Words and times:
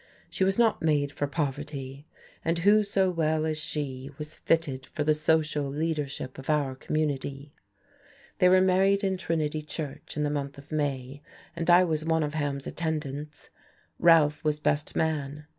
She 0.31 0.43
was 0.43 0.57
not 0.57 0.81
made 0.81 1.11
for 1.13 1.27
poverty 1.27 2.07
and 2.43 2.57
who 2.57 2.81
so 2.81 3.11
well 3.11 3.45
as 3.45 3.59
she 3.59 4.09
was 4.17 4.35
fitted 4.37 4.87
for 4.87 5.03
the 5.03 5.13
social 5.13 5.65
leadership 5.69 6.39
of 6.39 6.49
our 6.49 6.73
community? 6.73 7.53
They 8.39 8.49
were 8.49 8.61
married 8.61 9.03
in 9.03 9.15
Trinity 9.15 9.61
Church 9.61 10.17
in 10.17 10.23
the 10.23 10.31
month 10.31 10.57
of 10.57 10.71
May, 10.71 11.21
and 11.55 11.69
I 11.69 11.83
was 11.83 12.03
one 12.03 12.23
of 12.23 12.33
Ham's 12.33 12.65
attendants. 12.65 13.51
Ralph 13.99 14.43
was 14.43 14.59
"best 14.59 14.95
man." 14.95 15.45